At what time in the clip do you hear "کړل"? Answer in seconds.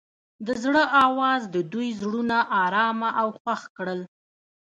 3.77-4.01